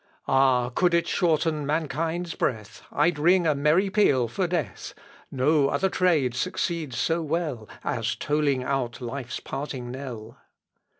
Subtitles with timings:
[0.27, 0.69] Ah!
[0.69, 2.81] could it shorten mankind's breath!
[2.91, 4.95] I'd ring a merry peal for death!
[5.29, 10.39] No other trade succeeds so well As tolling out life's parting knell.